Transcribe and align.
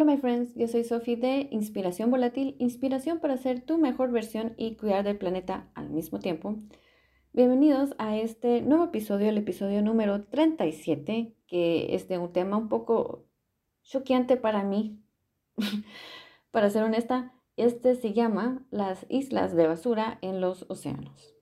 Hola 0.00 0.12
my 0.12 0.18
friends, 0.18 0.54
yo 0.54 0.66
soy 0.66 0.82
Sophie 0.84 1.16
de 1.16 1.48
Inspiración 1.50 2.10
Volátil, 2.10 2.56
inspiración 2.58 3.20
para 3.20 3.36
ser 3.36 3.60
tu 3.60 3.76
mejor 3.76 4.10
versión 4.10 4.54
y 4.56 4.76
cuidar 4.76 5.04
del 5.04 5.18
planeta 5.18 5.68
al 5.74 5.90
mismo 5.90 6.20
tiempo. 6.20 6.56
Bienvenidos 7.34 7.94
a 7.98 8.16
este 8.16 8.62
nuevo 8.62 8.84
episodio, 8.84 9.28
el 9.28 9.36
episodio 9.36 9.82
número 9.82 10.24
37, 10.24 11.34
que 11.46 11.94
es 11.94 12.08
de 12.08 12.16
un 12.16 12.32
tema 12.32 12.56
un 12.56 12.70
poco 12.70 13.26
choqueante 13.82 14.38
para 14.38 14.64
mí. 14.64 15.04
para 16.50 16.70
ser 16.70 16.84
honesta, 16.84 17.34
este 17.58 17.94
se 17.94 18.14
llama 18.14 18.66
las 18.70 19.04
islas 19.10 19.54
de 19.54 19.66
basura 19.66 20.16
en 20.22 20.40
los 20.40 20.64
océanos. 20.70 21.36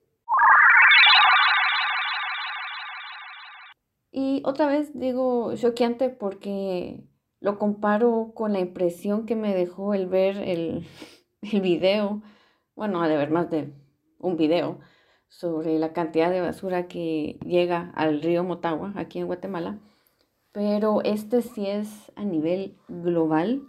Y 4.11 4.41
otra 4.43 4.67
vez 4.67 4.91
digo 4.99 5.55
choqueante 5.55 6.09
porque 6.09 7.05
lo 7.41 7.57
comparo 7.57 8.31
con 8.35 8.53
la 8.53 8.59
impresión 8.59 9.25
que 9.25 9.35
me 9.35 9.55
dejó 9.55 9.93
el 9.93 10.07
ver 10.07 10.37
el, 10.37 10.85
el 11.41 11.61
video, 11.61 12.21
bueno, 12.75 13.01
de 13.07 13.17
ver 13.17 13.31
más 13.31 13.49
de 13.49 13.73
un 14.19 14.37
video 14.37 14.79
sobre 15.27 15.77
la 15.79 15.93
cantidad 15.93 16.31
de 16.31 16.41
basura 16.41 16.87
que 16.87 17.39
llega 17.45 17.91
al 17.95 18.21
río 18.21 18.43
Motagua, 18.43 18.93
aquí 18.95 19.19
en 19.19 19.27
Guatemala, 19.27 19.79
pero 20.51 21.01
este 21.03 21.41
sí 21.41 21.67
es 21.67 22.11
a 22.15 22.23
nivel 22.23 22.77
global 22.87 23.61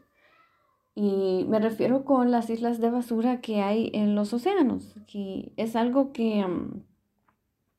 y 0.95 1.45
me 1.49 1.61
refiero 1.61 2.05
con 2.05 2.31
las 2.31 2.51
islas 2.51 2.81
de 2.81 2.91
basura 2.91 3.41
que 3.41 3.61
hay 3.61 3.91
en 3.95 4.15
los 4.15 4.33
océanos, 4.33 4.97
que 5.07 5.53
es 5.57 5.77
algo 5.77 6.13
que 6.13 6.45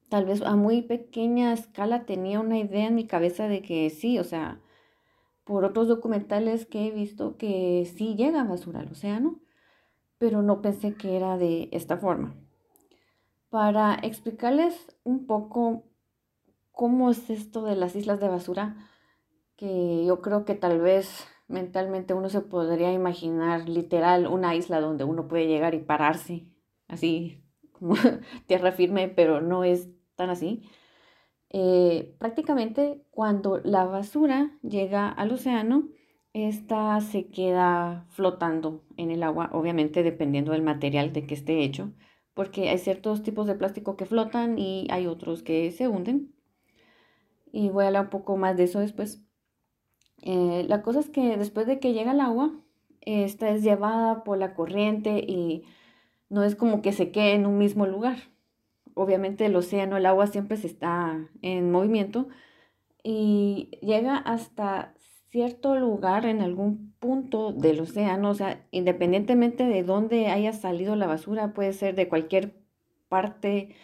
tal 0.10 0.26
vez 0.26 0.41
a 0.44 0.55
muy 0.55 0.82
pequeña 0.82 1.54
escala 1.54 2.05
tenía 2.05 2.40
una 2.40 2.58
idea 2.58 2.88
en 2.88 2.96
mi 2.96 3.08
cabeza 3.08 3.48
de 3.48 3.62
que 3.62 3.90
sí, 3.90 4.20
o 4.20 4.23
sea, 4.23 4.60
por 5.52 5.66
otros 5.66 5.90
documentales 5.90 6.66
que 6.66 6.88
he 6.88 6.91
visto 6.91 7.35
que 7.35 7.85
sí 7.98 8.16
llega 8.16 8.46
basura 8.46 8.80
al 8.80 8.90
océano, 8.90 9.41
pero 10.18 10.41
no 10.41 10.62
pensé 10.62 10.94
que 10.94 11.18
era 11.18 11.38
de 11.38 11.68
esta 11.74 11.98
forma. 11.98 12.38
Para 13.49 13.96
explicarles 13.96 14.96
un 15.04 15.27
poco 15.27 15.84
cómo 16.72 17.12
es 17.12 17.29
esto 17.29 17.63
de 17.63 17.76
las 17.76 17.98
islas 17.98 18.22
de 18.22 18.29
basura, 18.29 18.77
que 19.57 20.05
yo 20.05 20.22
creo 20.22 20.46
que 20.46 20.55
tal 20.55 20.79
vez 20.79 21.27
mentalmente 21.49 22.13
uno 22.13 22.29
se 22.29 22.40
podría 22.40 22.94
imaginar 22.94 23.68
literal 23.68 24.27
una 24.27 24.55
isla 24.55 24.79
donde 24.79 25.04
uno 25.04 25.27
puede 25.27 25.48
llegar 25.48 25.76
y 25.76 25.79
pararse, 25.79 26.48
así 26.88 27.44
como 27.74 27.96
tierra 28.48 28.72
firme, 28.72 29.10
pero 29.10 29.41
no 29.41 29.66
es 29.66 29.90
tan 30.16 30.29
así. 30.29 30.63
Eh, 31.54 32.16
prácticamente 32.18 33.04
cuando 33.12 33.60
la 33.60 33.84
basura 33.84 34.57
llega 34.62 35.10
al 35.10 35.34
océano, 35.34 35.90
esta 36.32 37.02
se 37.02 37.27
queda 37.27 38.05
flotando 38.10 38.85
en 38.96 39.12
el 39.12 39.21
agua, 39.21 39.49
obviamente 39.52 40.02
dependiendo 40.02 40.54
del 40.54 40.62
material 40.62 41.12
de 41.12 41.27
que 41.27 41.34
esté 41.34 41.62
hecho, 41.62 41.91
porque 42.34 42.70
hay 42.70 42.77
ciertos 42.77 43.22
tipos 43.22 43.48
de 43.48 43.55
plástico 43.55 43.98
que 43.98 44.05
flotan 44.05 44.57
y 44.57 44.88
hay 44.91 45.07
otros 45.07 45.44
que 45.44 45.70
se 45.72 45.90
hunden. 45.90 46.34
Y 47.52 47.70
voy 47.70 47.84
a 47.84 47.88
hablar 47.88 48.05
un 48.05 48.10
poco 48.12 48.38
más 48.38 48.55
de 48.55 48.63
eso 48.63 48.79
después. 48.79 49.22
Eh, 50.22 50.66
la 50.70 50.82
cosa 50.82 51.02
es 51.02 51.10
que 51.10 51.35
después 51.35 51.68
de 51.68 51.79
que 51.79 51.91
llega 51.91 52.13
el 52.13 52.22
agua, 52.22 52.54
esta 53.02 53.49
es 53.49 53.62
llevada 53.62 54.24
por 54.24 54.38
la 54.38 54.54
corriente 54.54 55.20
y 55.20 55.63
no 56.29 56.44
es 56.46 56.55
como 56.55 56.82
que 56.82 56.94
se 56.94 57.12
quede 57.12 57.34
en 57.34 57.46
un 57.46 57.57
mismo 57.57 57.88
lugar 57.88 58.30
obviamente 58.94 59.46
el 59.46 59.56
océano, 59.56 59.98
el 59.98 60.06
agua 60.06 60.28
siempre 60.28 60.58
se 60.58 60.68
está 60.68 61.28
en 61.42 61.72
movimiento 61.72 62.28
y 63.04 63.72
llega 63.82 64.18
hasta 64.18 64.94
cierto 65.30 65.75
lugar 65.75 66.25
en 66.25 66.42
algún 66.42 66.94
punto 67.00 67.53
del 67.53 67.80
océano, 67.80 68.31
o 68.31 68.34
sea, 68.34 68.66
independientemente 68.72 69.66
de 69.66 69.84
dónde 69.84 70.28
haya 70.28 70.53
salido 70.53 70.96
la 70.96 71.07
basura, 71.07 71.53
puede 71.53 71.74
ser 71.74 71.96
de 71.96 72.09
cualquier 72.09 72.53
parte 73.07 73.75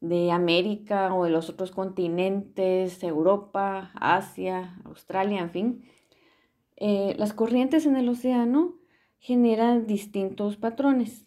de 0.00 0.30
América 0.30 1.14
o 1.14 1.24
de 1.24 1.30
los 1.30 1.48
otros 1.48 1.70
continentes, 1.70 3.02
Europa, 3.02 3.90
Asia, 3.94 4.78
Australia, 4.84 5.40
en 5.40 5.50
fin. 5.50 5.84
Eh, 6.76 7.14
las 7.18 7.32
corrientes 7.32 7.86
en 7.86 7.96
el 7.96 8.08
océano 8.08 8.74
generan 9.18 9.86
distintos 9.86 10.56
patrones 10.56 11.26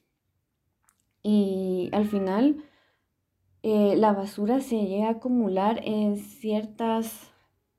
y 1.22 1.90
al 1.94 2.08
final 2.08 2.64
eh, 3.64 3.96
la 3.96 4.12
basura 4.12 4.60
se 4.60 4.86
llega 4.86 5.08
a 5.08 5.12
acumular 5.12 5.80
en 5.84 6.18
ciertas 6.18 7.34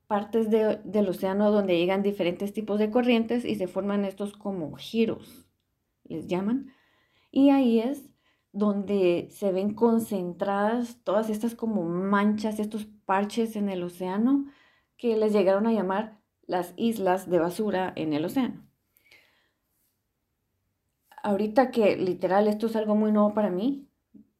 partes 0.07 0.49
del 0.49 1.09
océano 1.09 1.51
donde 1.51 1.77
llegan 1.77 2.03
diferentes 2.03 2.53
tipos 2.53 2.79
de 2.79 2.89
corrientes 2.91 3.45
y 3.45 3.55
se 3.55 3.67
forman 3.67 4.03
estos 4.03 4.33
como 4.33 4.75
giros, 4.75 5.47
les 6.03 6.27
llaman. 6.27 6.73
Y 7.31 7.49
ahí 7.51 7.79
es 7.79 8.09
donde 8.51 9.27
se 9.31 9.51
ven 9.51 9.73
concentradas 9.73 11.03
todas 11.03 11.29
estas 11.29 11.55
como 11.55 11.83
manchas, 11.83 12.59
estos 12.59 12.85
parches 13.05 13.55
en 13.55 13.69
el 13.69 13.83
océano 13.83 14.45
que 14.97 15.15
les 15.17 15.33
llegaron 15.33 15.67
a 15.67 15.73
llamar 15.73 16.19
las 16.47 16.73
islas 16.77 17.29
de 17.29 17.39
basura 17.39 17.93
en 17.95 18.13
el 18.13 18.25
océano. 18.25 18.65
Ahorita 21.21 21.71
que 21.71 21.97
literal 21.97 22.47
esto 22.47 22.67
es 22.67 22.75
algo 22.75 22.95
muy 22.95 23.11
nuevo 23.11 23.33
para 23.33 23.49
mí, 23.49 23.87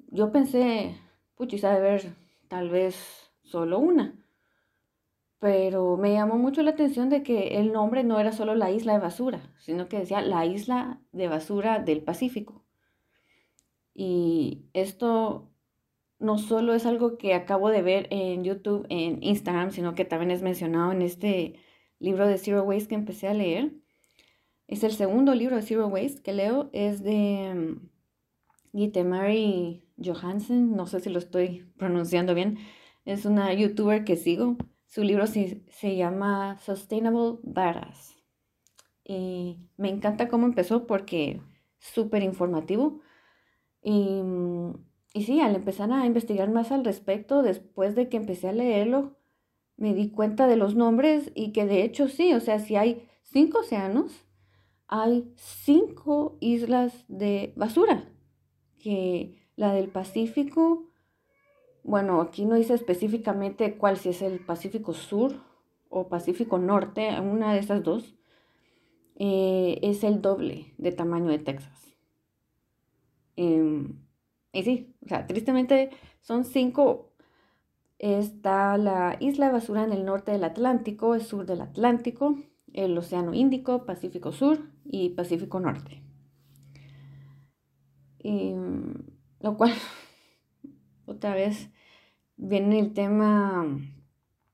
yo 0.08 0.32
pensé, 0.32 0.96
puchis, 1.36 1.62
de 1.62 1.80
ver 1.80 2.16
tal 2.48 2.70
vez 2.70 3.32
solo 3.44 3.80
una. 3.80 4.16
Pero 5.40 5.98
me 5.98 6.14
llamó 6.14 6.38
mucho 6.38 6.64
la 6.64 6.72
atención 6.72 7.10
de 7.10 7.22
que 7.22 7.60
el 7.60 7.72
nombre 7.72 8.04
no 8.04 8.20
era 8.20 8.32
solo 8.32 8.56
la 8.56 8.72
isla 8.72 8.94
de 8.94 9.00
basura, 9.00 9.54
sino 9.60 9.88
que 9.88 10.00
decía 10.00 10.22
la 10.22 10.46
isla 10.46 11.02
de 11.12 11.28
basura 11.28 11.80
del 11.80 12.02
Pacífico. 12.04 12.66
Y 13.94 14.66
esto 14.74 15.52
no 16.20 16.38
solo 16.38 16.74
es 16.74 16.86
algo 16.86 17.18
que 17.18 17.34
acabo 17.34 17.70
de 17.70 17.82
ver 17.82 18.08
en 18.12 18.44
YouTube, 18.44 18.86
en 18.90 19.22
Instagram, 19.24 19.72
sino 19.72 19.96
que 19.96 20.06
también 20.06 20.32
es 20.32 20.42
mencionado 20.42 20.92
en 20.92 21.02
este 21.02 21.60
libro 22.00 22.28
de 22.28 22.38
Zero 22.38 22.64
Waste 22.64 22.90
que 22.90 22.96
empecé 22.96 23.28
a 23.28 23.34
leer. 23.34 23.74
Es 24.68 24.84
el 24.84 24.94
segundo 24.94 25.36
libro 25.36 25.56
de 25.56 25.62
Zero 25.62 25.88
Waste 25.88 26.24
que 26.24 26.34
leo, 26.34 26.70
es 26.74 27.04
de 27.04 27.78
Gita 28.74 29.04
Mary 29.04 29.85
Johansen, 30.04 30.76
no 30.76 30.88
sé 30.88 31.00
si 31.00 31.10
lo 31.10 31.20
estoy 31.20 31.66
pronunciando 31.78 32.34
bien, 32.34 32.58
es 33.06 33.26
una 33.26 33.54
youtuber 33.54 34.04
que 34.04 34.16
sigo. 34.16 34.58
Su 34.88 35.04
libro 35.04 35.28
se, 35.28 35.96
llama 35.96 36.58
Sustainable 36.60 37.40
Badass. 37.44 38.16
Y 39.04 39.60
me 39.78 39.90
encanta 39.90 40.28
cómo 40.28 40.46
empezó 40.46 40.88
porque 40.88 41.42
súper 41.80 42.24
informativo. 42.24 43.02
Y, 43.82 44.22
y 45.14 45.24
sí, 45.24 45.42
al 45.42 45.56
empezar 45.56 45.92
a 45.92 46.06
investigar 46.06 46.50
más 46.50 46.72
al 46.72 46.84
respecto, 46.84 47.44
después 47.44 47.96
de 47.96 48.10
que 48.10 48.18
empecé 48.18 48.50
a 48.50 48.54
leerlo, 48.54 49.18
me 49.78 49.94
di 49.94 50.10
cuenta 50.10 50.48
de 50.48 50.56
los 50.56 50.76
nombres 50.76 51.32
y 51.36 51.52
que 51.52 51.66
de 51.66 51.84
hecho 51.84 52.08
sí, 52.08 52.34
o 52.34 52.40
sea, 52.40 52.60
si 52.60 52.76
hay 52.76 53.08
cinco 53.24 53.60
océanos, 53.60 54.26
hay 54.88 55.32
cinco 55.36 56.38
islas 56.40 57.06
de 57.08 57.54
basura 57.56 58.10
que 58.78 59.45
la 59.56 59.74
del 59.74 59.90
Pacífico, 59.90 60.90
bueno, 61.84 62.20
aquí 62.20 62.46
no 62.46 62.56
dice 62.56 62.74
específicamente 62.74 63.78
cuál, 63.78 63.98
si 63.98 64.10
es 64.10 64.22
el 64.22 64.40
Pacífico 64.40 64.94
Sur 64.94 65.44
o 65.90 66.08
Pacífico 66.08 66.58
Norte, 66.58 67.20
una 67.22 67.54
de 67.54 67.60
esas 67.60 67.84
dos, 67.84 68.16
eh, 69.18 69.80
es 69.82 70.04
el 70.04 70.22
doble 70.22 70.74
de 70.78 70.92
tamaño 70.92 71.30
de 71.30 71.40
Texas. 71.40 71.96
Em, 73.36 74.00
y 74.52 74.64
sí, 74.64 74.96
o 75.06 75.08
sea, 75.08 75.28
tristemente 75.28 75.92
son 76.22 76.44
cinco. 76.44 77.12
Está 78.00 78.78
la 78.78 79.18
isla 79.20 79.48
de 79.48 79.54
basura 79.54 79.84
en 79.84 79.94
el 79.94 80.06
norte 80.06 80.32
del 80.32 80.44
Atlántico, 80.44 81.16
el 81.16 81.22
sur 81.22 81.46
del 81.46 81.62
Atlántico, 81.62 82.38
el 82.74 82.98
Océano 82.98 83.34
Índico, 83.34 83.86
Pacífico 83.86 84.32
Sur 84.32 84.60
y 84.84 85.10
Pacífico 85.10 85.60
Norte. 85.60 86.02
Em, 88.20 89.15
lo 89.40 89.58
cual, 89.58 89.74
otra 91.06 91.34
vez, 91.34 91.70
viene 92.38 92.80
el 92.80 92.94
tema, 92.94 93.66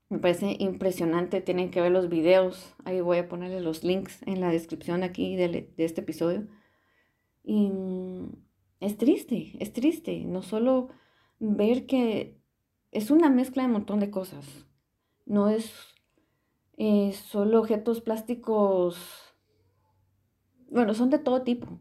me 0.08 0.18
parece 0.18 0.56
impresionante, 0.58 1.40
tienen 1.40 1.70
que 1.70 1.80
ver 1.80 1.92
los 1.92 2.08
videos, 2.08 2.74
ahí 2.84 3.00
voy 3.00 3.18
a 3.18 3.28
ponerles 3.28 3.62
los 3.62 3.84
links 3.84 4.22
en 4.26 4.40
la 4.40 4.50
descripción 4.50 5.02
aquí 5.02 5.36
de, 5.36 5.72
este 5.78 6.00
episodio. 6.02 6.46
Y 7.44 7.70
mm, 7.70 8.32
es 8.80 8.96
triste, 8.96 9.52
es 9.58 9.72
triste, 9.72 10.24
no 10.24 10.42
solo 10.42 10.88
ver 11.38 11.86
que 11.86 12.38
es 12.90 13.10
una 13.10 13.30
mezcla 13.30 13.62
de 13.62 13.68
un 13.68 13.72
montón 13.72 14.00
de 14.00 14.10
cosas, 14.10 14.66
no 15.24 15.48
es 15.48 15.72
eh, 16.76 17.12
solo 17.12 17.60
objetos 17.60 18.00
plásticos, 18.00 18.98
bueno, 20.70 20.94
son 20.94 21.10
de 21.10 21.18
todo 21.18 21.42
tipo 21.42 21.80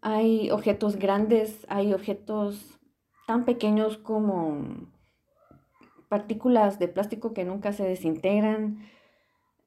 hay 0.00 0.50
objetos 0.50 0.96
grandes, 0.96 1.66
hay 1.68 1.92
objetos 1.92 2.78
tan 3.26 3.44
pequeños 3.44 3.98
como 3.98 4.88
partículas 6.08 6.78
de 6.78 6.88
plástico 6.88 7.34
que 7.34 7.44
nunca 7.44 7.72
se 7.72 7.84
desintegran. 7.84 8.78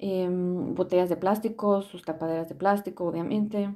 em, 0.03 0.73
botellas 0.73 1.09
de 1.09 1.15
plástico, 1.15 1.83
sus 1.83 2.03
tapaderas 2.03 2.49
de 2.49 2.55
plástico, 2.55 3.05
obviamente, 3.05 3.75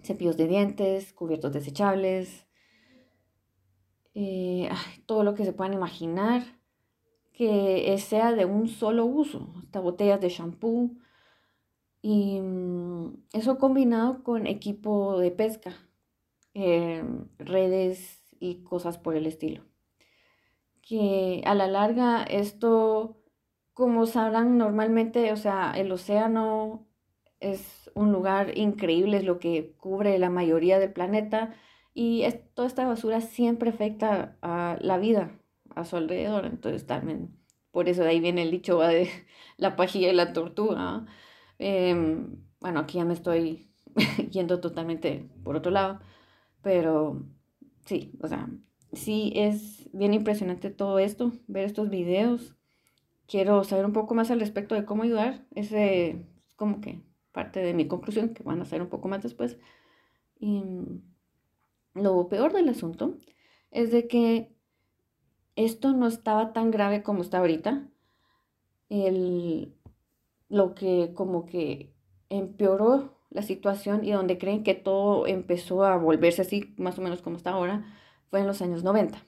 cepillos 0.00 0.36
de 0.36 0.46
dientes, 0.46 1.12
cubiertos 1.12 1.52
desechables, 1.52 2.46
eh, 4.14 4.70
todo 5.06 5.24
lo 5.24 5.34
que 5.34 5.44
se 5.44 5.52
puedan 5.52 5.74
imaginar 5.74 6.44
que 7.32 7.96
sea 7.98 8.32
de 8.32 8.44
un 8.44 8.68
solo 8.68 9.04
uso, 9.04 9.52
hasta 9.58 9.80
botellas 9.80 10.20
de 10.20 10.28
shampoo. 10.28 10.92
Y 12.00 12.38
eso 13.34 13.58
combinado 13.58 14.22
con 14.22 14.46
equipo 14.46 15.18
de 15.18 15.30
pesca, 15.30 15.72
em, 16.54 17.28
redes 17.38 18.22
y 18.40 18.62
cosas 18.64 18.98
por 18.98 19.16
el 19.16 19.26
estilo. 19.26 19.64
Que 20.82 21.42
a 21.46 21.54
la 21.54 21.66
larga 21.66 22.22
esto, 22.24 23.16
como 23.72 24.06
sabrán 24.06 24.58
normalmente, 24.58 25.32
o 25.32 25.36
sea, 25.36 25.72
el 25.76 25.90
océano 25.92 26.86
es 27.40 27.90
un 27.94 28.12
lugar 28.12 28.56
increíble, 28.58 29.18
es 29.18 29.24
lo 29.24 29.38
que 29.38 29.74
cubre 29.78 30.18
la 30.18 30.30
mayoría 30.30 30.78
del 30.78 30.92
planeta 30.92 31.54
y 31.94 32.24
toda 32.54 32.68
esta 32.68 32.86
basura 32.86 33.20
siempre 33.20 33.70
afecta 33.70 34.36
a 34.42 34.78
la 34.80 34.98
vida 34.98 35.40
a 35.74 35.84
su 35.84 35.96
alrededor. 35.96 36.46
Entonces 36.46 36.86
también, 36.86 37.36
por 37.72 37.88
eso 37.88 38.02
de 38.02 38.10
ahí 38.10 38.20
viene 38.20 38.42
el 38.42 38.50
dicho 38.50 38.78
de 38.80 39.08
la 39.56 39.76
pajilla 39.76 40.10
y 40.10 40.14
la 40.14 40.32
tortuga. 40.32 41.06
Em, 41.58 42.44
bueno, 42.64 42.80
aquí 42.80 42.96
ya 42.96 43.04
me 43.04 43.12
estoy 43.12 43.68
yendo 44.30 44.58
totalmente 44.58 45.28
por 45.42 45.54
otro 45.54 45.70
lado, 45.70 46.00
pero 46.62 47.22
sí, 47.84 48.18
o 48.22 48.26
sea, 48.26 48.48
sí 48.94 49.34
es 49.36 49.90
bien 49.92 50.14
impresionante 50.14 50.70
todo 50.70 50.98
esto, 50.98 51.32
ver 51.46 51.66
estos 51.66 51.90
videos. 51.90 52.56
Quiero 53.26 53.64
saber 53.64 53.84
un 53.84 53.92
poco 53.92 54.14
más 54.14 54.30
al 54.30 54.40
respecto 54.40 54.74
de 54.74 54.86
cómo 54.86 55.02
ayudar. 55.02 55.44
Ese 55.54 56.08
es 56.12 56.54
como 56.56 56.80
que 56.80 57.02
parte 57.32 57.60
de 57.60 57.74
mi 57.74 57.86
conclusión, 57.86 58.30
que 58.32 58.42
van 58.42 58.62
a 58.62 58.64
ser 58.64 58.80
un 58.80 58.88
poco 58.88 59.08
más 59.08 59.22
después. 59.22 59.58
Y 60.40 60.62
lo 61.92 62.28
peor 62.30 62.54
del 62.54 62.70
asunto 62.70 63.18
es 63.72 63.92
de 63.92 64.08
que 64.08 64.56
esto 65.54 65.92
no 65.92 66.06
estaba 66.06 66.54
tan 66.54 66.70
grave 66.70 67.02
como 67.02 67.20
está 67.20 67.40
ahorita. 67.40 67.90
El, 68.88 69.74
lo 70.48 70.74
que 70.74 71.12
como 71.14 71.44
que 71.44 71.93
empeoró 72.38 73.16
la 73.30 73.42
situación 73.42 74.04
y 74.04 74.12
donde 74.12 74.38
creen 74.38 74.62
que 74.62 74.74
todo 74.74 75.26
empezó 75.26 75.84
a 75.84 75.96
volverse 75.96 76.42
así, 76.42 76.74
más 76.76 76.98
o 76.98 77.02
menos 77.02 77.22
como 77.22 77.36
está 77.36 77.50
ahora, 77.50 77.84
fue 78.30 78.40
en 78.40 78.46
los 78.46 78.62
años 78.62 78.84
90. 78.84 79.24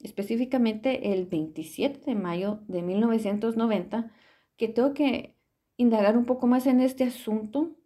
Específicamente 0.00 1.12
el 1.12 1.26
27 1.26 2.00
de 2.04 2.14
mayo 2.14 2.60
de 2.68 2.82
1990, 2.82 4.12
que 4.56 4.68
tengo 4.68 4.92
que 4.92 5.36
indagar 5.76 6.16
un 6.16 6.26
poco 6.26 6.46
más 6.46 6.66
en 6.66 6.80
este 6.80 7.04
asunto, 7.04 7.76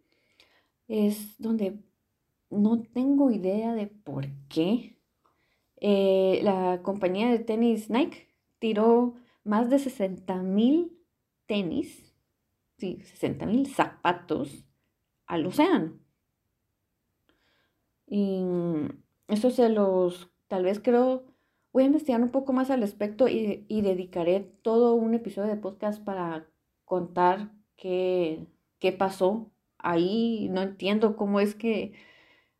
es 0.87 1.37
donde 1.37 1.79
no 2.49 2.81
tengo 2.81 3.31
idea 3.31 3.73
de 3.73 3.87
por 3.87 4.27
qué 4.49 4.97
eh, 5.77 6.41
la 6.43 6.81
compañía 6.83 7.29
de 7.29 7.39
tenis 7.39 7.89
Nike 7.89 8.27
tiró 8.59 9.15
más 9.43 9.69
de 9.69 9.79
60 9.79 10.43
mil 10.43 10.97
tenis, 11.47 12.10
sí, 12.81 12.99
60 13.03 13.45
mil 13.45 13.67
zapatos 13.67 14.65
al 15.27 15.45
océano. 15.45 15.99
Y 18.07 18.43
eso 19.27 19.51
se 19.51 19.69
los, 19.69 20.31
tal 20.47 20.63
vez 20.63 20.79
creo, 20.79 21.23
voy 21.71 21.83
a 21.83 21.85
investigar 21.85 22.21
un 22.21 22.31
poco 22.31 22.53
más 22.53 22.71
al 22.71 22.81
respecto 22.81 23.27
y, 23.27 23.65
y 23.69 23.81
dedicaré 23.81 24.39
todo 24.63 24.95
un 24.95 25.13
episodio 25.13 25.49
de 25.49 25.57
podcast 25.57 26.03
para 26.03 26.49
contar 26.83 27.51
qué, 27.77 28.47
qué 28.79 28.91
pasó 28.91 29.51
ahí. 29.77 30.49
No 30.49 30.63
entiendo 30.63 31.15
cómo 31.15 31.39
es 31.39 31.53
que 31.53 31.93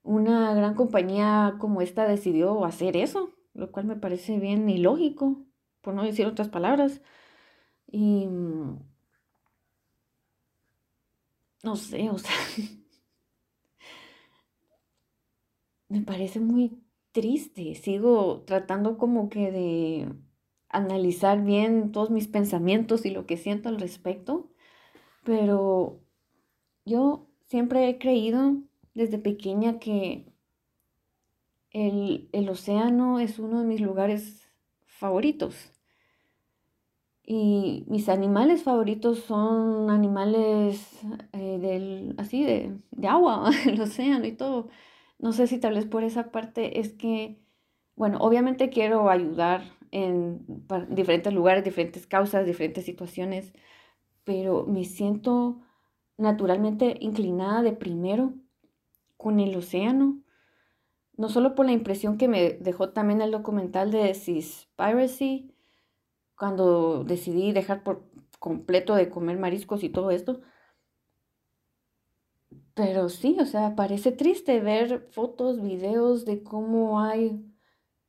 una 0.04 0.54
gran 0.54 0.76
compañía 0.76 1.56
como 1.60 1.82
esta 1.82 2.08
decidió 2.08 2.64
hacer 2.64 2.96
eso, 2.96 3.34
lo 3.54 3.72
cual 3.72 3.86
me 3.88 3.96
parece 3.96 4.40
bien 4.40 4.70
ilógico, 4.70 5.44
por 5.82 5.96
no 5.96 6.04
decir 6.04 6.28
otras 6.28 6.50
palabras. 6.50 7.02
Y 7.88 8.28
no 11.64 11.76
sé, 11.76 12.10
o 12.10 12.18
sea, 12.18 12.36
me 15.90 16.02
parece 16.02 16.40
muy 16.40 16.82
triste. 17.12 17.76
Sigo 17.76 18.44
tratando 18.46 18.98
como 18.98 19.30
que 19.30 19.52
de 19.52 20.14
analizar 20.70 21.44
bien 21.44 21.92
todos 21.92 22.10
mis 22.10 22.28
pensamientos 22.28 23.06
y 23.06 23.12
lo 23.12 23.26
que 23.26 23.38
siento 23.38 23.70
al 23.70 23.80
respecto, 23.80 24.52
pero 25.24 26.00
yo 26.86 27.28
siempre 27.48 27.90
he 27.90 27.98
creído 28.00 28.58
desde 28.94 29.18
pequeña 29.20 29.80
que 29.80 30.32
el, 31.72 32.50
océano 32.50 33.20
es 33.20 33.40
uno 33.40 33.62
de 33.62 33.66
mis 33.66 33.82
lugares 33.82 34.50
favoritos. 34.86 35.72
Y 37.24 37.86
mis 37.88 38.10
animales 38.10 38.64
favoritos 38.64 39.20
son 39.20 39.90
animales 39.90 41.00
eh, 41.34 41.60
del, 41.60 42.16
así 42.18 42.44
de, 42.44 42.76
de 42.92 43.08
agua, 43.08 43.52
el 43.66 43.80
océano 43.80 44.26
y 44.26 44.32
todo. 44.34 44.70
No 45.20 45.32
sé 45.34 45.48
si 45.48 45.60
tal 45.60 45.76
vez 45.76 45.86
por 45.86 46.04
esa 46.04 46.32
parte 46.32 46.80
es 46.80 46.94
que, 46.94 47.38
bueno, 47.96 48.18
obviamente 48.20 48.70
quiero 48.70 49.10
ayudar 49.10 49.64
en 49.92 50.46
diferentes 50.90 51.34
lugares, 51.34 51.64
diferentes 51.64 52.08
causas, 52.08 52.46
diferentes 52.46 52.86
situaciones, 52.86 53.54
pero 54.24 54.66
me 54.66 54.86
siento 54.86 55.62
naturalmente 56.18 56.98
inclinada 57.02 57.62
de 57.62 57.74
primero 57.74 58.34
con 59.18 59.40
el 59.40 59.56
océano, 59.56 60.20
no 61.18 61.30
solo 61.30 61.54
por 61.54 61.66
la 61.66 61.74
impresión 61.74 62.18
que 62.18 62.28
me 62.28 62.54
dejó 62.54 62.90
también 62.90 63.22
el 63.22 63.32
documental 63.32 63.92
de 63.92 64.14
Seaspiracy, 64.14 65.54
cuando 66.42 67.04
decidí 67.04 67.52
dejar 67.52 67.84
por 67.84 68.10
completo 68.40 68.96
de 68.96 69.12
comer 69.12 69.38
mariscos 69.38 69.84
y 69.84 69.90
todo 69.90 70.10
esto, 70.10 70.42
pero 72.74 73.10
sí, 73.10 73.38
o 73.40 73.46
sea, 73.46 73.76
parece 73.76 74.12
triste 74.12 74.60
ver 74.60 75.08
fotos, 75.12 75.62
videos 75.62 76.26
de 76.26 76.42
cómo 76.42 77.00
hay 77.00 77.46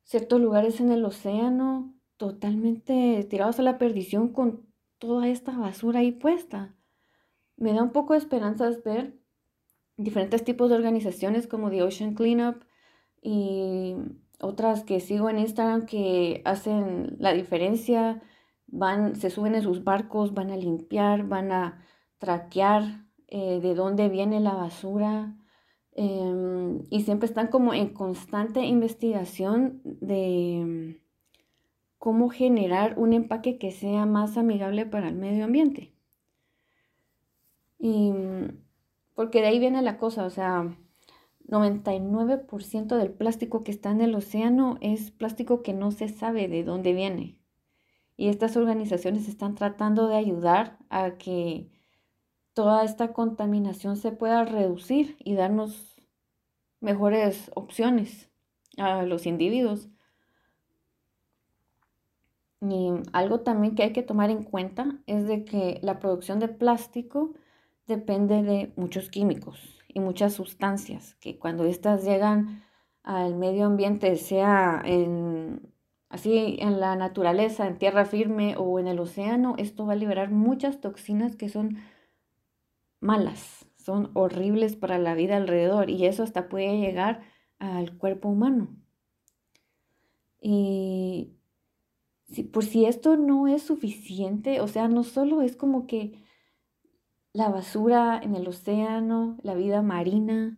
ciertos 0.01 0.41
lugares 0.41 0.79
en 0.79 0.91
el 0.91 1.05
océano 1.05 1.93
totalmente 2.17 3.23
tirados 3.29 3.59
a 3.59 3.61
la 3.61 3.77
perdición 3.77 4.29
con 4.29 4.65
toda 4.97 5.27
esta 5.27 5.55
basura 5.55 5.99
ahí 5.99 6.11
puesta. 6.11 6.75
Me 7.55 7.71
da 7.71 7.83
un 7.83 7.91
poco 7.91 8.13
de 8.13 8.19
esperanzas 8.19 8.81
ver 8.83 9.15
diferentes 9.95 10.43
tipos 10.43 10.71
de 10.71 10.75
organizaciones 10.77 11.45
como 11.45 11.69
The 11.69 11.83
Ocean 11.83 12.15
Cleanup 12.15 12.63
y 13.21 13.93
otras 14.39 14.83
que 14.83 14.99
sigo 14.99 15.29
en 15.29 15.39
Instagram 15.39 15.85
que 15.85 16.41
hacen 16.45 17.15
la 17.19 17.33
diferencia, 17.33 18.21
van, 18.67 19.15
se 19.15 19.29
suben 19.29 19.55
en 19.55 19.63
sus 19.63 19.83
barcos, 19.83 20.33
van 20.33 20.51
a 20.51 20.57
limpiar, 20.57 21.27
van 21.27 21.51
a 21.51 21.83
traquear 22.17 23.05
eh, 23.27 23.59
de 23.61 23.75
dónde 23.75 24.09
viene 24.09 24.39
la 24.39 24.53
basura 24.53 25.35
em, 25.93 26.83
y 26.89 27.01
siempre 27.01 27.27
están 27.27 27.47
como 27.47 27.73
en 27.73 27.93
constante 27.93 28.61
investigación 28.61 29.81
de 29.83 30.99
cómo 31.97 32.29
generar 32.29 32.99
un 32.99 33.13
empaque 33.13 33.57
que 33.57 33.71
sea 33.71 34.05
más 34.05 34.37
amigable 34.37 34.85
para 34.85 35.07
el 35.09 35.15
medio 35.15 35.45
ambiente. 35.45 35.93
Y 37.79 38.13
porque 39.15 39.41
de 39.41 39.47
ahí 39.47 39.59
viene 39.59 39.81
la 39.81 39.97
cosa, 39.97 40.25
o 40.25 40.29
sea, 40.29 40.75
99% 41.47 42.97
del 42.97 43.11
plástico 43.11 43.63
que 43.63 43.71
está 43.71 43.91
en 43.91 44.01
el 44.01 44.15
océano 44.15 44.77
es 44.81 45.11
plástico 45.11 45.61
que 45.61 45.73
no 45.73 45.91
se 45.91 46.07
sabe 46.09 46.47
de 46.47 46.63
dónde 46.63 46.93
viene. 46.93 47.37
Y 48.15 48.29
estas 48.29 48.55
organizaciones 48.55 49.27
están 49.27 49.55
tratando 49.55 50.07
de 50.07 50.15
ayudar 50.15 50.77
a 50.89 51.17
que 51.17 51.69
toda 52.53 52.83
esta 52.83 53.13
contaminación 53.13 53.97
se 53.97 54.11
pueda 54.11 54.45
reducir 54.45 55.17
y 55.19 55.33
darnos 55.33 56.01
mejores 56.79 57.51
opciones 57.55 58.29
a 58.77 59.03
los 59.03 59.25
individuos. 59.25 59.89
Y 62.61 62.91
algo 63.11 63.41
también 63.41 63.75
que 63.75 63.83
hay 63.83 63.93
que 63.93 64.03
tomar 64.03 64.29
en 64.29 64.43
cuenta 64.43 64.99
es 65.05 65.27
de 65.27 65.43
que 65.43 65.79
la 65.81 65.99
producción 65.99 66.39
de 66.39 66.47
plástico 66.47 67.33
depende 67.87 68.43
de 68.43 68.71
muchos 68.77 69.09
químicos 69.09 69.82
y 69.93 69.99
muchas 69.99 70.33
sustancias 70.33 71.15
que 71.15 71.37
cuando 71.37 71.65
éstas 71.65 72.03
llegan 72.03 72.63
al 73.03 73.35
medio 73.35 73.65
ambiente, 73.65 74.15
sea 74.15 74.81
en, 74.85 75.73
así 76.09 76.57
en 76.59 76.79
la 76.79 76.95
naturaleza, 76.95 77.67
en 77.67 77.77
tierra 77.77 78.05
firme 78.05 78.55
o 78.57 78.79
en 78.79 78.87
el 78.87 78.99
océano, 78.99 79.55
esto 79.57 79.85
va 79.85 79.93
a 79.93 79.97
liberar 79.97 80.31
muchas 80.31 80.79
toxinas 80.81 81.35
que 81.35 81.49
son 81.49 81.77
malas, 82.99 83.65
son 83.77 84.11
horribles 84.13 84.75
para 84.75 84.97
la 84.97 85.13
vida 85.13 85.37
alrededor 85.37 85.89
y 85.89 86.05
eso 86.05 86.23
hasta 86.23 86.47
puede 86.49 86.79
llegar 86.79 87.21
al 87.59 87.97
cuerpo 87.97 88.29
humano. 88.29 88.69
Y 90.41 91.33
si, 92.29 92.43
por 92.43 92.63
si 92.63 92.85
esto 92.85 93.17
no 93.17 93.47
es 93.47 93.63
suficiente, 93.63 94.61
o 94.61 94.67
sea, 94.67 94.87
no 94.87 95.03
solo 95.03 95.41
es 95.41 95.55
como 95.55 95.87
que 95.87 96.22
la 97.33 97.49
basura 97.49 98.19
en 98.23 98.35
el 98.35 98.47
océano, 98.47 99.37
la 99.41 99.55
vida 99.55 99.81
marina, 99.81 100.57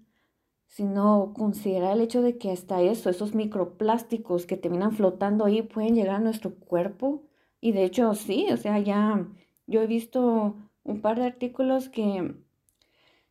sino 0.67 1.33
considerar 1.33 1.93
el 1.93 2.01
hecho 2.01 2.21
de 2.21 2.37
que 2.37 2.51
hasta 2.51 2.81
eso, 2.81 3.09
esos 3.09 3.33
microplásticos 3.33 4.45
que 4.45 4.57
terminan 4.57 4.91
flotando 4.91 5.45
ahí 5.45 5.61
pueden 5.61 5.95
llegar 5.95 6.17
a 6.17 6.19
nuestro 6.19 6.53
cuerpo. 6.55 7.23
Y 7.61 7.71
de 7.71 7.85
hecho 7.85 8.13
sí, 8.13 8.47
o 8.51 8.57
sea, 8.57 8.79
ya 8.79 9.25
yo 9.67 9.81
he 9.81 9.87
visto 9.87 10.55
un 10.83 11.01
par 11.01 11.17
de 11.17 11.25
artículos 11.25 11.89
que 11.89 12.35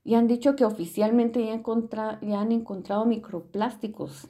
ya 0.04 0.18
han 0.18 0.26
dicho 0.26 0.56
que 0.56 0.64
oficialmente 0.64 1.44
ya, 1.44 1.62
ya 2.22 2.40
han 2.40 2.52
encontrado 2.52 3.04
microplásticos 3.04 4.28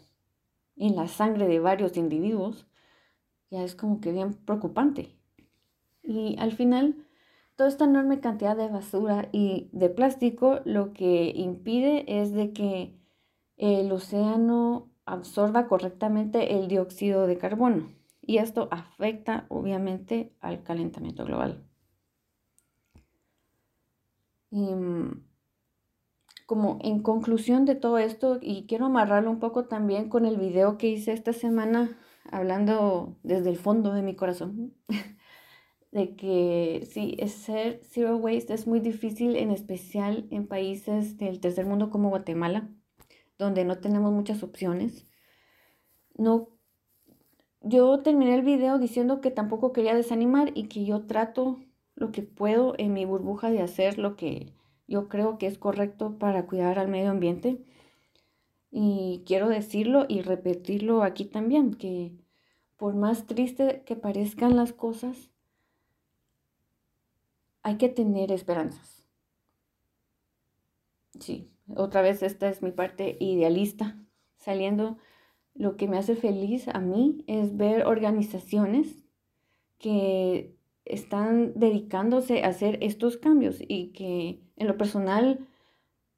en 0.77 0.97
la 0.97 1.09
sangre 1.09 1.47
de 1.47 1.61
varios 1.61 1.97
individuos. 1.97 2.67
Ya 3.51 3.63
es 3.63 3.75
como 3.75 4.01
que 4.01 4.13
bien 4.13 4.35
preocupante. 4.35 5.11
Y 6.03 6.37
al 6.39 6.53
final, 6.53 6.97
toda 7.57 7.69
esta 7.69 7.85
enorme 7.85 8.21
cantidad 8.21 8.57
de 8.57 8.69
basura 8.69 9.29
y 9.33 9.69
de 9.73 9.89
plástico 9.91 10.61
lo 10.65 10.93
que 10.93 11.33
impide 11.35 12.21
es 12.21 12.33
de 12.33 12.53
que 12.53 12.95
el 13.57 13.91
océano 13.93 14.91
absorba 15.07 15.67
correctamente 15.67 16.57
el 16.59 16.69
dióxido 16.69 17.27
de 17.27 17.39
carbono 17.39 17.91
y 18.21 18.39
esto 18.39 18.69
afecta 18.71 19.47
obviamente 19.49 20.33
al 20.41 20.63
calentamiento 20.63 21.25
global. 21.25 21.65
Mm, 24.51 25.25
como 26.47 26.79
en 26.83 27.03
conclusión 27.03 27.65
de 27.65 27.75
todo 27.75 27.99
esto, 27.99 28.39
y 28.41 28.67
quiero 28.67 28.87
amarrarlo 28.87 29.31
un 29.31 29.41
poco 29.41 29.65
también 29.67 30.09
con 30.09 30.27
el 30.27 30.37
video 30.37 30.79
que 30.79 30.89
hice 30.89 31.13
esta 31.13 31.33
semana, 31.33 31.99
hablando 32.31 33.17
desde 33.23 33.51
el 33.51 33.57
fondo 33.57 33.93
de 33.93 34.03
mi 34.03 34.15
corazón, 34.15 34.75
de 35.95 36.15
que 36.15 36.87
sí, 36.93 37.17
ser 37.29 37.81
zero 37.85 38.19
waste 38.19 38.53
es 38.53 38.67
muy 38.67 38.81
difícil, 38.81 39.37
en 39.37 39.51
especial 39.51 40.27
en 40.31 40.47
países 40.47 41.17
del 41.17 41.41
tercer 41.41 41.65
mundo 41.65 41.89
como 41.89 42.11
Guatemala 42.11 42.69
donde 43.39 43.65
no 43.65 43.79
tenemos 43.79 44.13
muchas 44.13 44.43
opciones. 44.43 45.07
No, 46.17 46.49
yo 47.61 48.01
terminé 48.01 48.35
el 48.35 48.43
video 48.43 48.79
diciendo 48.79 49.21
que 49.21 49.31
tampoco 49.31 49.73
quería 49.73 49.95
desanimar 49.95 50.53
y 50.55 50.69
que 50.69 50.85
yo 50.85 51.07
trato 51.07 51.59
lo 51.95 52.13
que 52.13 52.23
puedo 52.23 52.75
en 52.79 52.93
mi 52.93 53.05
burbuja 53.05 53.51
de 53.51 53.63
hacer 53.63 53.99
lo 53.99 54.17
que 54.17 54.53
yo 54.87 55.09
creo 55.09 55.39
que 55.39 55.47
es 55.47 55.59
correcto 55.59 56.19
para 56.19 56.47
cuidar 56.47 56.79
al 56.79 56.89
medio 56.89 57.11
ambiente. 57.11 57.65
Y 58.71 59.23
quiero 59.27 59.49
decirlo 59.49 60.05
y 60.09 60.23
repetirlo 60.23 61.03
aquí 61.03 61.25
también, 61.25 61.75
que 61.75 62.13
por 62.77 62.95
más 62.95 63.27
triste 63.27 63.83
que 63.87 63.97
parezcan 63.97 64.57
las 64.57 64.73
cosas, 64.73 65.31
hay 67.65 67.79
que 67.79 67.89
tener 67.89 68.31
esperanzas. 68.31 69.05
Sí, 71.19 71.51
otra 71.75 72.03
vez 72.03 72.23
esta 72.23 72.49
es 72.49 72.63
mi 72.63 72.71
parte 72.71 73.17
idealista 73.19 73.99
saliendo. 74.37 74.99
Lo 75.55 75.77
que 75.77 75.89
me 75.89 75.97
hace 75.97 76.15
feliz 76.15 76.69
a 76.69 76.81
mí 76.81 77.25
es 77.27 77.57
ver 77.57 77.87
organizaciones 77.87 79.05
que 79.79 80.55
están 80.85 81.55
dedicándose 81.59 82.45
a 82.45 82.49
hacer 82.49 82.79
estos 82.83 83.17
cambios 83.17 83.57
y 83.61 83.93
que 83.93 84.43
en 84.57 84.67
lo 84.67 84.77
personal 84.77 85.49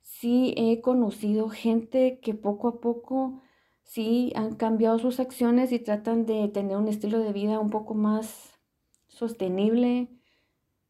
sí 0.02 0.52
he 0.56 0.80
conocido 0.80 1.48
gente 1.48 2.18
que 2.20 2.34
poco 2.34 2.68
a 2.68 2.80
poco 2.80 3.40
sí 3.84 4.32
han 4.34 4.56
cambiado 4.56 4.98
sus 4.98 5.20
acciones 5.20 5.70
y 5.70 5.78
tratan 5.78 6.26
de 6.26 6.48
tener 6.48 6.76
un 6.76 6.88
estilo 6.88 7.20
de 7.20 7.32
vida 7.32 7.60
un 7.60 7.70
poco 7.70 7.94
más 7.94 8.58
sostenible 9.06 10.08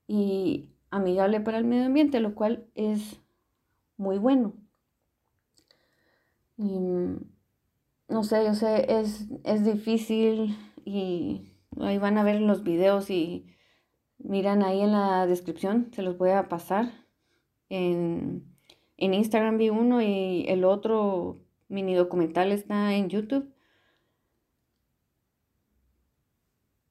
y 0.06 0.70
amigable 0.90 1.40
para 1.40 1.58
el 1.58 1.64
medio 1.64 1.86
ambiente, 1.86 2.20
lo 2.20 2.34
cual 2.34 2.66
es 2.74 3.20
muy 3.96 4.18
bueno. 4.18 4.54
Mm, 6.56 7.16
no 8.08 8.24
sé, 8.24 8.44
yo 8.44 8.54
sé, 8.54 8.86
es, 9.00 9.26
es 9.44 9.64
difícil 9.64 10.56
y 10.84 11.52
ahí 11.80 11.98
van 11.98 12.18
a 12.18 12.22
ver 12.24 12.40
los 12.40 12.62
videos 12.62 13.10
y 13.10 13.46
miran 14.18 14.62
ahí 14.62 14.80
en 14.80 14.92
la 14.92 15.26
descripción, 15.26 15.90
se 15.92 16.02
los 16.02 16.16
voy 16.18 16.30
a 16.30 16.48
pasar. 16.48 16.92
En, 17.68 18.56
en 18.96 19.14
Instagram 19.14 19.58
vi 19.58 19.70
uno 19.70 20.00
y 20.00 20.44
el 20.48 20.64
otro 20.64 21.40
mini 21.68 21.94
documental 21.94 22.52
está 22.52 22.94
en 22.94 23.08
YouTube. 23.08 23.52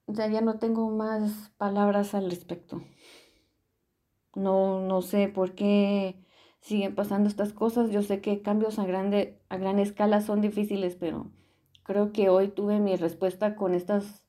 O 0.06 0.14
sea, 0.14 0.28
ya 0.28 0.40
no 0.40 0.58
tengo 0.58 0.88
más 0.90 1.50
palabras 1.56 2.14
al 2.14 2.30
respecto. 2.30 2.82
No, 4.36 4.80
no 4.80 5.02
sé 5.02 5.26
por 5.28 5.56
qué 5.56 6.14
siguen 6.60 6.94
pasando 6.94 7.28
estas 7.28 7.52
cosas. 7.52 7.90
Yo 7.90 8.02
sé 8.02 8.20
que 8.20 8.42
cambios 8.42 8.78
a, 8.78 8.86
grande, 8.86 9.40
a 9.48 9.56
gran 9.56 9.80
escala 9.80 10.20
son 10.20 10.40
difíciles, 10.40 10.94
pero 10.94 11.32
creo 11.82 12.12
que 12.12 12.28
hoy 12.28 12.48
tuve 12.48 12.78
mi 12.78 12.94
respuesta 12.94 13.56
con 13.56 13.74
estas 13.74 14.24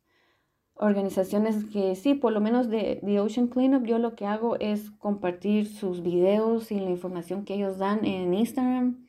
organizaciones 0.74 1.66
que 1.66 1.96
sí, 1.96 2.16
por 2.16 2.34
lo 2.34 2.40
menos 2.42 2.70
de 2.70 3.20
Ocean 3.20 3.48
Cleanup, 3.48 3.86
yo 3.86 4.00
lo 4.00 4.16
que 4.16 4.26
hago 4.26 4.58
es 4.60 4.92
compartir 4.92 5.68
sus 5.68 6.02
videos 6.02 6.72
y 6.72 6.80
la 6.80 6.90
información 6.90 7.46
que 7.46 7.56
ellos 7.56 7.78
dan 7.78 8.06
en 8.06 8.34
Instagram 8.34 9.08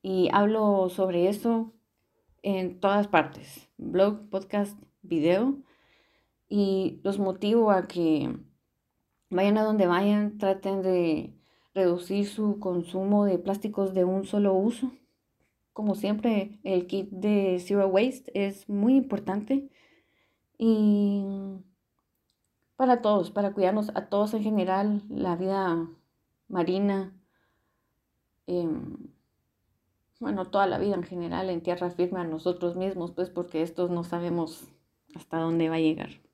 y 0.00 0.28
hablo 0.32 0.88
sobre 0.88 1.28
eso 1.28 1.72
en 2.42 2.78
todas 2.78 3.08
partes, 3.08 3.68
blog, 3.76 4.30
podcast, 4.30 4.80
video 5.02 5.58
y 6.48 7.00
los 7.02 7.18
motivo 7.18 7.72
a 7.72 7.88
que 7.88 8.32
vayan 9.30 9.58
a 9.58 9.64
donde 9.64 9.86
vayan, 9.86 10.38
traten 10.38 10.82
de 10.82 11.34
reducir 11.74 12.26
su 12.26 12.58
consumo 12.58 13.24
de 13.24 13.38
plásticos 13.38 13.94
de 13.94 14.04
un 14.04 14.24
solo 14.24 14.54
uso. 14.54 14.92
Como 15.72 15.94
siempre, 15.94 16.58
el 16.64 16.86
kit 16.86 17.10
de 17.10 17.58
Zero 17.60 17.86
Waste 17.88 18.30
es 18.34 18.68
muy 18.68 18.96
importante 18.96 19.68
y 20.58 21.24
para 22.76 23.02
todos, 23.02 23.30
para 23.30 23.52
cuidarnos 23.52 23.90
a 23.94 24.08
todos 24.08 24.34
en 24.34 24.42
general, 24.42 25.02
la 25.08 25.36
vida 25.36 25.86
marina, 26.48 27.14
em, 28.46 28.96
bueno, 30.18 30.46
toda 30.46 30.66
la 30.66 30.78
vida 30.78 30.94
en 30.94 31.02
general 31.02 31.50
en 31.50 31.62
tierra 31.62 31.90
firme 31.90 32.20
a 32.20 32.24
nosotros 32.24 32.76
mismos, 32.76 33.12
pues 33.12 33.28
porque 33.28 33.62
estos 33.62 33.90
no 33.90 34.04
sabemos 34.04 34.66
hasta 35.14 35.38
dónde 35.38 35.68
va 35.68 35.76
a 35.76 35.80
llegar. 35.80 36.25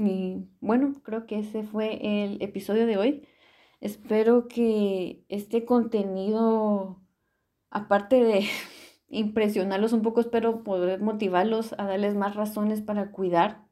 Y 0.00 0.48
bueno, 0.60 0.94
creo 1.02 1.26
que 1.26 1.38
ese 1.40 1.62
fue 1.62 2.24
el 2.24 2.40
episodio 2.40 2.86
de 2.86 2.96
hoy. 2.96 3.28
Espero 3.82 4.48
que 4.48 5.24
este 5.28 5.66
contenido, 5.66 7.02
aparte 7.70 8.24
de 8.24 8.46
impresionarlos 9.10 9.92
un 9.92 10.00
poco, 10.02 10.20
espero 10.20 10.64
poder 10.64 11.00
motivarlos 11.02 11.74
a 11.74 11.84
darles 11.84 12.14
más 12.14 12.34
razones 12.34 12.80
para 12.80 13.12
cuidar 13.12 13.66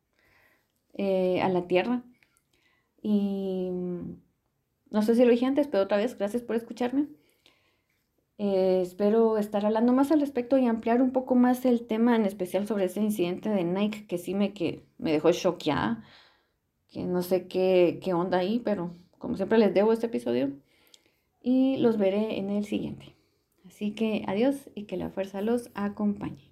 eh, 0.94 1.40
a 1.40 1.48
la 1.48 1.66
tierra. 1.66 2.04
Y 3.02 3.70
no 4.90 5.02
sé 5.02 5.14
si 5.14 5.24
lo 5.24 5.30
dije 5.30 5.46
antes, 5.46 5.66
pero 5.66 5.84
otra 5.84 5.96
vez, 5.96 6.18
gracias 6.18 6.42
por 6.42 6.56
escucharme. 6.56 7.08
Eh, 8.38 8.80
espero 8.82 9.36
estar 9.36 9.66
hablando 9.66 9.92
más 9.92 10.12
al 10.12 10.20
respecto 10.20 10.56
y 10.58 10.66
ampliar 10.66 11.02
un 11.02 11.10
poco 11.10 11.34
más 11.34 11.64
el 11.64 11.86
tema, 11.86 12.16
en 12.16 12.24
especial 12.24 12.66
sobre 12.66 12.84
ese 12.84 13.00
incidente 13.00 13.50
de 13.50 13.64
Nike 13.64 14.06
que 14.06 14.18
sí 14.18 14.34
me, 14.34 14.52
que 14.52 14.84
me 14.98 15.12
dejó 15.12 15.32
choqueada 15.32 16.04
que 16.88 17.04
no 17.04 17.22
sé 17.22 17.46
qué, 17.46 18.00
qué 18.02 18.14
onda 18.14 18.38
ahí, 18.38 18.60
pero 18.64 18.94
como 19.18 19.36
siempre 19.36 19.58
les 19.58 19.74
debo 19.74 19.92
este 19.92 20.06
episodio 20.06 20.52
y 21.40 21.76
los 21.78 21.98
veré 21.98 22.38
en 22.38 22.50
el 22.50 22.64
siguiente. 22.64 23.14
Así 23.66 23.92
que 23.92 24.24
adiós 24.26 24.70
y 24.74 24.84
que 24.84 24.96
la 24.96 25.10
fuerza 25.10 25.42
los 25.42 25.70
acompañe. 25.74 26.47